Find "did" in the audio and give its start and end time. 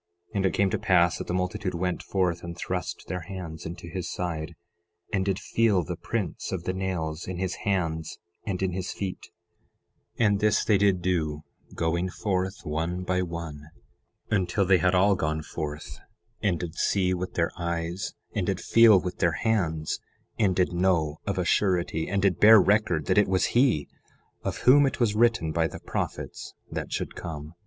5.23-5.37, 10.79-11.03, 16.61-16.73, 18.47-18.59, 20.55-20.73, 22.23-22.39